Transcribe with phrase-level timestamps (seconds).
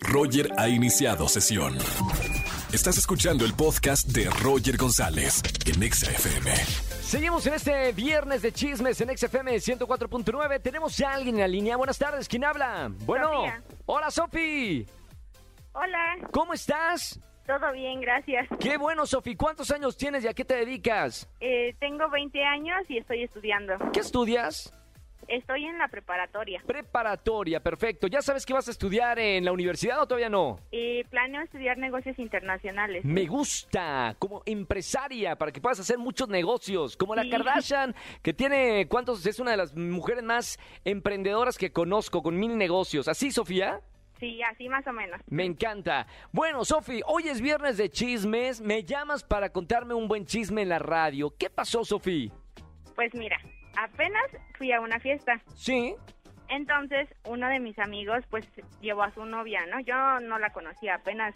[0.00, 1.76] Roger ha iniciado sesión.
[2.72, 6.54] Estás escuchando el podcast de Roger González en Exa FM.
[7.02, 10.60] Seguimos en este viernes de chismes en XFM 104.9.
[10.62, 11.76] Tenemos ya alguien en la línea.
[11.76, 12.90] Buenas tardes, ¿quién habla?
[13.06, 13.62] Bueno, Sofía.
[13.86, 14.86] hola Sofi.
[15.72, 17.18] Hola, ¿Cómo estás?
[17.46, 18.46] todo bien, gracias.
[18.60, 19.34] Qué bueno, Sofi.
[19.34, 21.26] ¿Cuántos años tienes y a qué te dedicas?
[21.40, 23.74] Eh, tengo 20 años y estoy estudiando.
[23.94, 24.70] ¿Qué estudias?
[25.28, 26.62] Estoy en la preparatoria.
[26.66, 28.06] Preparatoria, perfecto.
[28.06, 30.58] ¿Ya sabes que vas a estudiar en la universidad o todavía no?
[30.72, 33.04] Eh, planeo estudiar negocios internacionales.
[33.04, 37.30] Me gusta, como empresaria, para que puedas hacer muchos negocios, como la Sí.
[37.30, 39.24] Kardashian, que tiene, ¿cuántos?
[39.26, 43.06] Es una de las mujeres más emprendedoras que conozco, con mil negocios.
[43.06, 43.80] ¿Así, Sofía?
[44.18, 45.20] Sí, así más o menos.
[45.28, 46.06] Me encanta.
[46.32, 48.60] Bueno, Sofi, hoy es viernes de chismes.
[48.60, 51.32] Me llamas para contarme un buen chisme en la radio.
[51.38, 52.32] ¿Qué pasó, Sofi?
[52.96, 53.38] Pues mira,
[53.84, 54.24] apenas
[54.56, 55.40] fui a una fiesta.
[55.54, 55.94] Sí,
[56.50, 58.46] Entonces, uno de mis amigos, pues,
[58.80, 59.80] llevó a su novia, ¿no?
[59.80, 61.34] Yo no la conocía apenas.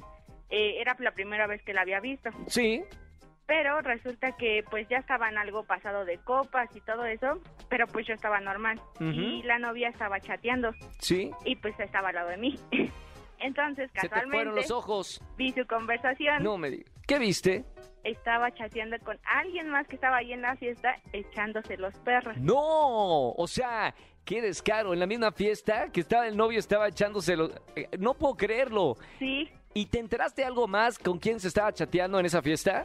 [0.49, 2.31] eh, era la primera vez que la había visto.
[2.47, 2.83] sí.
[3.45, 7.41] Pero resulta que, pues, ya estaban algo pasado de copas y todo eso.
[7.69, 8.81] Pero, pues, yo estaba normal.
[9.01, 10.71] Y la novia estaba chateando.
[11.01, 11.31] Sí.
[11.45, 12.55] y pues estaba al lado de mí.
[13.41, 15.21] Entonces, Se te casualmente, fueron los ojos.
[15.37, 16.43] vi su conversación.
[16.43, 16.91] No me digas.
[17.07, 17.65] ¿Qué viste?
[18.05, 22.37] Estaba chateando con alguien más que estaba ahí en la fiesta echándose los perros.
[22.39, 23.95] No, o sea,
[24.25, 24.93] qué descaro.
[24.93, 27.51] En la misma fiesta que estaba el novio, estaba echándose los...
[27.77, 28.97] eh, No puedo creerlo.
[29.19, 32.85] Sí, ¿Y te enteraste algo más con quién se estaba chateando en esa fiesta?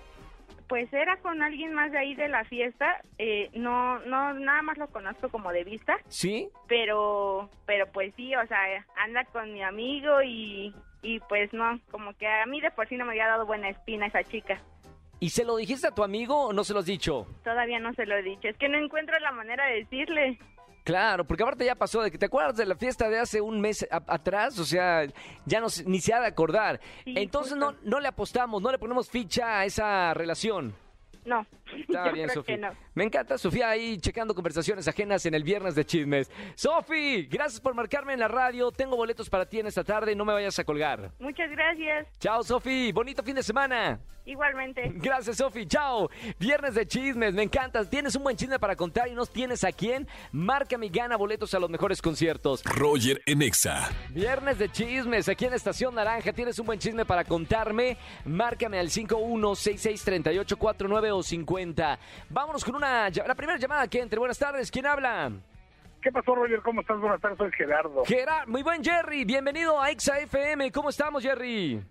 [0.70, 3.02] pues era con alguien más de ahí de la fiesta.
[3.18, 6.50] Eh, no, no, nada más lo conozco como de vista, ¿Sí?
[6.68, 8.60] pero, pero pues sí, o sea,
[8.98, 12.98] anda con mi amigo y, y pues no, como que a mí de por sí
[12.98, 14.62] no me había dado buena espina esa chica.
[15.20, 17.26] ¿Y se lo dijiste a tu amigo o no se lo has dicho?
[17.44, 20.40] Todavía no se lo he dicho, es que no encuentro la manera de decirle.
[20.84, 23.60] Claro, porque aparte ya pasó de que te acuerdas de la fiesta de hace un
[23.60, 25.06] mes a- atrás, o sea,
[25.46, 26.80] ya no ni se ha de acordar.
[27.04, 30.74] Sí, Entonces no, no le apostamos, no le ponemos ficha a esa relación.
[31.26, 32.58] No, Está bien, Sofía.
[32.58, 32.70] no.
[32.94, 36.32] Me encanta Sofía ahí checando conversaciones ajenas en el viernes de chismes.
[36.56, 38.72] Sofi, gracias por marcarme en la radio.
[38.72, 41.12] Tengo boletos para ti en esta tarde, no me vayas a colgar.
[41.20, 42.08] Muchas gracias.
[42.20, 44.00] Chao, Sofi, bonito fin de semana.
[44.28, 44.84] Igualmente.
[44.96, 45.66] Gracias, Sofi.
[45.66, 46.10] Chao.
[46.38, 47.90] Viernes de chismes, me encanta.
[47.90, 50.06] ¿Tienes un buen chisme para contar y no tienes a quién?
[50.34, 52.62] Márcame y gana boletos a los mejores conciertos.
[52.66, 53.90] Roger en Exa.
[54.10, 56.34] Viernes de chismes, aquí en Estación Naranja.
[56.34, 57.96] ¿Tienes un buen chisme para contarme?
[58.26, 61.57] Márcame al 51663849 o 50.
[62.30, 64.20] Vámonos con una la primera llamada que entre.
[64.20, 65.32] Buenas tardes, ¿quién habla?
[66.02, 66.62] ¿Qué pasó, Roger?
[66.62, 67.00] ¿Cómo estás?
[67.00, 68.06] Buenas tardes, soy Gerardo.
[68.06, 69.26] Gerard, muy buen Jerry.
[69.26, 70.72] Bienvenido a Exa FM.
[70.72, 71.82] ¿Cómo estamos, Jerry?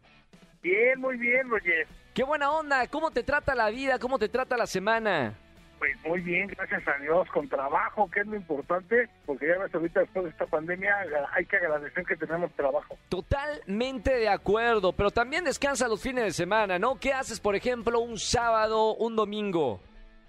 [0.63, 1.87] Bien, muy bien, Roger.
[2.15, 2.87] Qué buena onda.
[2.87, 3.99] ¿Cómo te trata la vida?
[3.99, 5.35] ¿Cómo te trata la semana?
[5.79, 9.75] Pues muy bien, gracias a Dios, con trabajo, que es lo importante, porque ya ves,
[9.75, 10.95] ahorita después de esta pandemia
[11.35, 12.97] hay que agradecer que tenemos trabajo.
[13.11, 16.99] Totalmente de acuerdo, pero también descansa los fines de semana, ¿no?
[16.99, 19.81] ¿Qué haces, por ejemplo, un sábado, un domingo?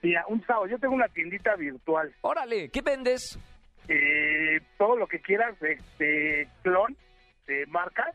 [0.02, 3.40] Mira, un sábado, yo tengo una tiendita virtual, Órale, ¿qué vendes?
[3.88, 6.96] eh, todo lo que quieras de, de clon,
[7.48, 8.14] de marcas,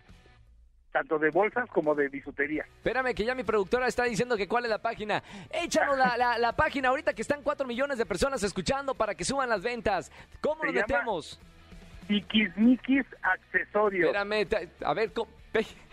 [0.92, 2.64] tanto de bolsas como de bisutería.
[2.76, 5.22] Espérame, que ya mi productora está diciendo que cuál es la página.
[5.50, 9.24] Échanos la, la- la página ahorita que están 4 millones de personas escuchando para que
[9.24, 10.12] suban las ventas.
[10.40, 11.40] ¿Cómo nos metemos?
[12.08, 14.06] Tiquismiquis accesorios.
[14.14, 14.46] Espérame,
[14.84, 15.12] a ver,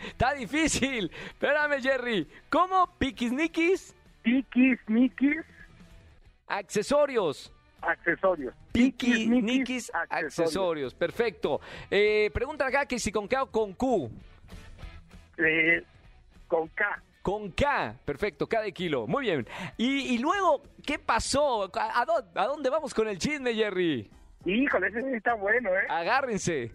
[0.06, 1.10] está difícil.
[1.28, 2.28] Espérame, Jerry.
[2.50, 2.92] ¿Cómo?
[2.98, 3.94] ¿Piquisniquis?
[4.22, 5.38] Tiquismiquis
[6.46, 7.52] Accesorios.
[7.80, 8.52] accesorios.
[8.72, 10.94] Piquisniquis accesorios.
[10.94, 11.60] Perfecto.
[11.90, 14.10] Eh, pregunta acá que si con K o con Q.
[15.44, 15.82] Eh,
[16.48, 17.02] con K.
[17.22, 19.06] Con K, perfecto, K de kilo.
[19.06, 19.46] Muy bien.
[19.76, 21.64] Y, y luego, ¿qué pasó?
[21.74, 24.10] ¿A, a dó- a dónde vamos con el chisme, Jerry?
[24.46, 25.86] Híjole, ese sí está bueno, ¿eh?
[25.88, 26.72] Agárrense.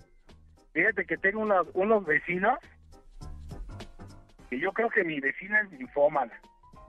[0.73, 2.59] Fíjate que tengo unos, unos vecinos
[4.49, 6.33] que yo creo que mi vecina es linfómana.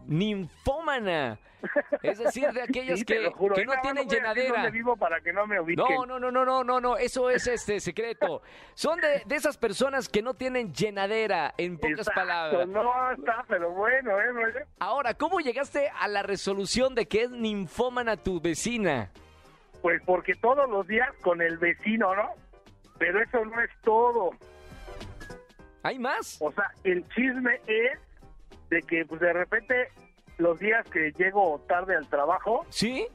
[0.07, 1.39] Ninfómana.
[2.03, 3.57] Es decir, de Sí, te que, juro.
[3.65, 4.53] no tienen llenadera.
[4.55, 5.57] dónde vivo para que no me.
[5.75, 8.43] No, no, no, no, no, no, no, eso es este secreto.
[8.75, 12.69] Son de, de esas personas que no tienen llenadera, en pocas Exacto, palabras.
[12.69, 14.65] No, está, pero bueno, ¿eh?
[14.79, 19.11] Ahora, ¿cómo llegaste a la resolución de que es ninfómana tu vecina?
[19.83, 22.31] Pues porque todos los días con el vecino, ¿no?
[22.99, 24.31] Pero eso no es todo.
[25.83, 26.37] ¿Hay más?
[26.41, 27.99] O sea, el chisme es
[28.71, 29.89] de que pues de repente
[30.39, 33.07] los días que llego tarde al trabajo, ¿Sí?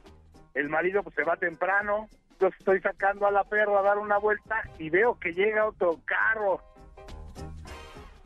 [0.54, 2.08] el marido pues se va temprano,
[2.40, 6.00] yo estoy sacando a la perra a dar una vuelta y veo que llega otro
[6.04, 6.60] carro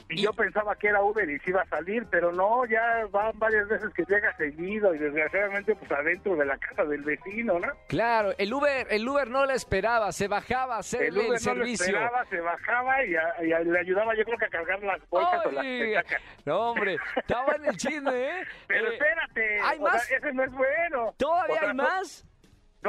[0.08, 3.36] Y, yo pensaba que era Uber y se iba a salir, pero no, ya van
[3.38, 7.68] varias veces que llega seguido y desgraciadamente pues adentro de la casa del vecino, ¿no?
[7.88, 11.38] Claro, el Uber, el Uber no la esperaba, se bajaba a hacerle el, Uber no
[11.38, 11.92] servicio.
[11.92, 14.82] Lo esperaba, se bajaba y, a- y a- le ayudaba yo creo que a cargar
[14.82, 16.22] las bolsas o las petacas.
[16.44, 18.44] no, hombre, estaba en el chisme, ¿eh?
[18.68, 20.10] Pero Eh, espérate, ¿hay o sea, más?
[20.10, 21.14] ese no es bueno.
[21.18, 22.24] ¿Todavía O sea, hay más?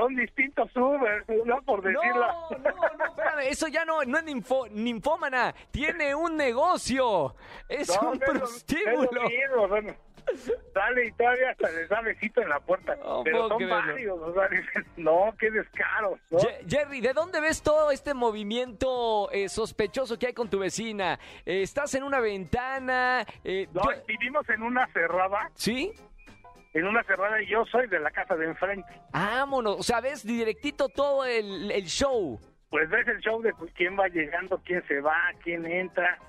[0.01, 2.27] Son, distintos Uber, no por No, decirlo.
[2.51, 2.57] no,
[2.97, 7.35] no, espérame, eso ya no, no es ninfo- ninfómana, tiene un negocio,
[7.67, 9.03] es No, un no es lo- prostíbulo.
[9.03, 9.94] es lo mismo, bueno.
[10.73, 12.97] Sale y todavía hasta les da besito en la puerta.
[12.97, 16.19] No pero son varios, o sea, dicen, no, qué descaro.
[16.29, 16.39] ¿no?
[16.67, 21.17] Jerry, ¿de dónde ves todo este movimiento eh, sospechoso que hay con tu vecina?
[21.45, 23.25] Eh, ¿Estás en una ventana?
[23.43, 25.93] Eh, No, yo- vivimos en una cerrada, ¿Sí?
[26.73, 28.89] En una cerrada y yo soy de la casa de enfrente.
[29.11, 32.39] Vámonos, o sea, ves directito todo el, el show.
[32.69, 36.19] Pues ves el show de quién va llegando, quién se va, quién entra,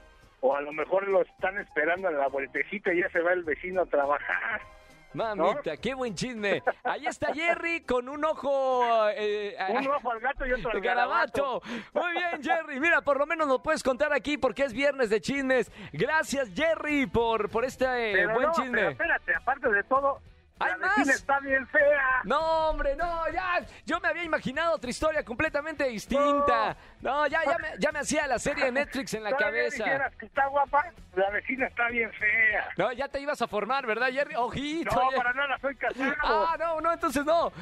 [0.41, 3.43] o a lo mejor lo están esperando en la vueltecita y ya se va el
[3.43, 4.61] vecino a trabajar.
[5.15, 6.63] Mamita, qué buen chisme.
[6.85, 9.09] Ahí está Jerry con un ojo...
[9.17, 11.63] eh, Un ojo al gato y otro al garabato.
[11.95, 12.79] Muy bien, Jerry.
[12.79, 15.73] Mira, por lo menos nos puedes contar aquí porque es viernes de chismes.
[15.95, 18.89] Gracias, Jerry, por, por este eh, buen no, pero chisme.
[18.91, 20.21] espérate, aparte de todo,
[20.61, 20.97] ¿Hay la más?
[20.99, 22.21] vecina está bien fea.
[22.25, 23.65] No, hombre, no, ya.
[23.87, 26.77] Yo me había imaginado otra historia completamente distinta.
[27.01, 29.85] No, ya, ya me, ya me hacía la serie de Netflix en la cabeza.
[29.85, 30.85] dijeras que está guapa,
[31.15, 32.69] la vecina está bien fea.
[32.77, 34.35] No, ya te ibas a formar, ¿verdad, Jerry?
[34.35, 34.95] Ojito.
[34.95, 36.15] No, para nada, soy casado.
[36.23, 37.53] Ah, no, no, entonces no.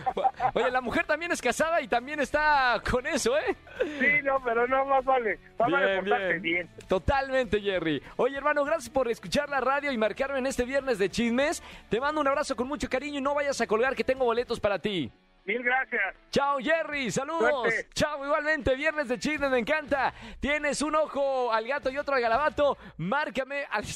[0.54, 3.56] Oye, la mujer también es casada y también está con eso, ¿eh?
[4.00, 5.38] Sí, no, pero no más vale.
[5.58, 6.42] Más vale Bien, portarse bien.
[6.42, 6.88] bien.
[6.88, 8.02] Totalmente, Jerry.
[8.16, 11.62] Oye, hermano, gracias por escuchar la radio y marcarme en este viernes de chismes.
[11.90, 14.60] Te mando un abrazo con mucho cariño y no vayas a colgar que tengo boletos
[14.60, 15.12] para ti.
[15.46, 16.02] Mil gracias.
[16.32, 17.08] Chao, Jerry.
[17.12, 17.62] Saludos.
[17.62, 17.88] Suerte.
[17.94, 18.74] Chao, igualmente.
[18.74, 20.12] Viernes de chismes, me encanta.
[20.40, 22.76] Tienes un ojo al gato y otro al galabato.
[22.96, 23.84] Márcame al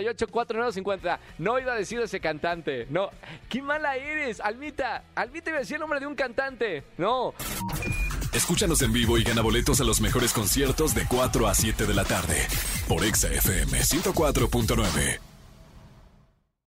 [0.00, 1.18] 5166384950.
[1.38, 2.86] No iba a decir ese cantante.
[2.90, 3.08] No.
[3.48, 5.04] Qué mala eres, Almita.
[5.14, 6.84] Almita iba a decir el nombre de un cantante.
[6.98, 7.32] No.
[8.34, 11.94] Escúchanos en vivo y gana boletos a los mejores conciertos de 4 a 7 de
[11.94, 12.46] la tarde
[12.88, 15.31] por Exa FM 104.9.